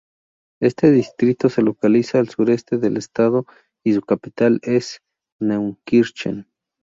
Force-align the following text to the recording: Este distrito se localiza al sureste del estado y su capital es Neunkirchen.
Este 0.59 0.89
distrito 0.89 1.47
se 1.49 1.61
localiza 1.61 2.17
al 2.17 2.27
sureste 2.27 2.79
del 2.79 2.97
estado 2.97 3.45
y 3.83 3.93
su 3.93 4.01
capital 4.01 4.59
es 4.63 4.99
Neunkirchen. 5.39 6.47